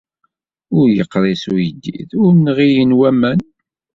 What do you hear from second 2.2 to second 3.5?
ur nɣilen waman.